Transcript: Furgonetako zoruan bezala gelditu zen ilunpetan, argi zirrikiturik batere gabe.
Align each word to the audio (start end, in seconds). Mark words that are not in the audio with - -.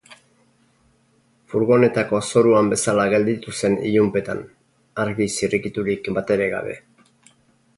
Furgonetako 1.53 2.21
zoruan 2.31 2.71
bezala 2.73 3.05
gelditu 3.15 3.53
zen 3.61 3.77
ilunpetan, 3.91 4.41
argi 5.05 5.29
zirrikiturik 5.35 6.11
batere 6.19 6.49
gabe. 6.57 6.75